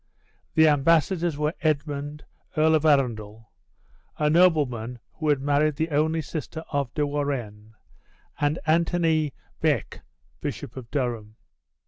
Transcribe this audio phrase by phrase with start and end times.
[0.55, 2.25] The ambassadors were Edmund,
[2.57, 3.51] Earl of Arundel
[4.17, 7.75] (a nobleman who had married the only sister of De Warenne),
[8.39, 10.01] and Anthony Beck,
[10.39, 11.35] Bishop of Durham.